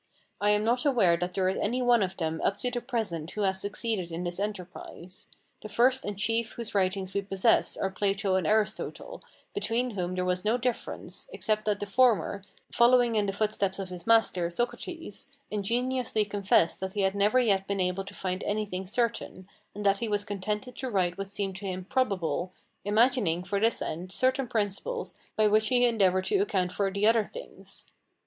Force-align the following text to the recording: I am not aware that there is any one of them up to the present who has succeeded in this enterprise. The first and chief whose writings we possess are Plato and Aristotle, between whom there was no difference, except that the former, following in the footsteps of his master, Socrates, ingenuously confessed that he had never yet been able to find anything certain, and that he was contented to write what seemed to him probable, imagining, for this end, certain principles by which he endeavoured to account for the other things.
I 0.41 0.49
am 0.49 0.63
not 0.63 0.83
aware 0.83 1.15
that 1.17 1.35
there 1.35 1.47
is 1.47 1.57
any 1.57 1.79
one 1.83 2.01
of 2.01 2.17
them 2.17 2.41
up 2.43 2.57
to 2.61 2.71
the 2.71 2.81
present 2.81 3.29
who 3.29 3.41
has 3.41 3.61
succeeded 3.61 4.11
in 4.11 4.23
this 4.23 4.39
enterprise. 4.39 5.27
The 5.61 5.69
first 5.69 6.03
and 6.05 6.17
chief 6.17 6.53
whose 6.53 6.73
writings 6.73 7.13
we 7.13 7.21
possess 7.21 7.77
are 7.77 7.91
Plato 7.91 8.33
and 8.33 8.47
Aristotle, 8.47 9.21
between 9.53 9.91
whom 9.91 10.15
there 10.15 10.25
was 10.25 10.43
no 10.43 10.57
difference, 10.57 11.27
except 11.31 11.65
that 11.65 11.79
the 11.79 11.85
former, 11.85 12.43
following 12.71 13.13
in 13.13 13.27
the 13.27 13.31
footsteps 13.31 13.77
of 13.77 13.89
his 13.89 14.07
master, 14.07 14.49
Socrates, 14.49 15.29
ingenuously 15.51 16.25
confessed 16.25 16.79
that 16.79 16.93
he 16.93 17.01
had 17.01 17.13
never 17.13 17.37
yet 17.37 17.67
been 17.67 17.79
able 17.79 18.03
to 18.05 18.15
find 18.15 18.41
anything 18.43 18.87
certain, 18.87 19.47
and 19.75 19.85
that 19.85 19.99
he 19.99 20.07
was 20.07 20.23
contented 20.25 20.75
to 20.77 20.89
write 20.89 21.15
what 21.15 21.29
seemed 21.29 21.57
to 21.57 21.67
him 21.67 21.85
probable, 21.85 22.51
imagining, 22.83 23.43
for 23.43 23.59
this 23.59 23.83
end, 23.83 24.11
certain 24.11 24.47
principles 24.47 25.13
by 25.35 25.45
which 25.45 25.67
he 25.67 25.85
endeavoured 25.85 26.25
to 26.25 26.39
account 26.39 26.71
for 26.71 26.89
the 26.89 27.05
other 27.05 27.23
things. 27.27 27.85